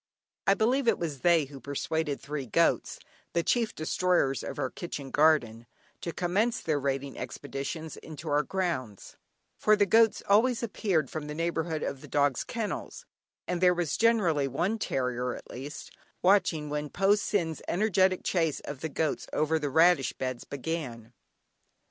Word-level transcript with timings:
I 0.47 0.55
believe 0.55 0.87
it 0.87 0.97
was 0.97 1.19
they 1.19 1.45
who 1.45 1.59
persuaded 1.59 2.19
three 2.19 2.47
goats 2.47 2.97
(the 3.33 3.43
chief 3.43 3.75
destroyers 3.75 4.41
of 4.41 4.57
our 4.57 4.71
kitchen 4.71 5.11
garden) 5.11 5.67
to 6.01 6.11
commence 6.11 6.59
their 6.59 6.79
raiding 6.79 7.15
expeditions 7.19 7.97
into 7.97 8.27
our 8.27 8.41
grounds, 8.41 9.15
for 9.59 9.75
the 9.75 9.85
goats 9.85 10.23
always 10.27 10.63
appeared 10.63 11.11
from 11.11 11.27
the 11.27 11.35
neighbourhood 11.35 11.83
of 11.83 12.01
the 12.01 12.07
dog's 12.07 12.43
kennels, 12.43 13.05
and 13.47 13.61
there 13.61 13.75
was 13.75 13.95
generally 13.95 14.47
one 14.47 14.79
terrier, 14.79 15.35
at 15.35 15.51
least, 15.51 15.91
watching 16.23 16.67
when 16.71 16.89
Po 16.89 17.13
Sin's 17.13 17.61
energetic 17.67 18.23
chase 18.23 18.59
of 18.61 18.79
the 18.81 18.89
goats 18.89 19.27
over 19.31 19.59
the 19.59 19.69
radish 19.69 20.13
beds 20.13 20.45
began. 20.45 21.13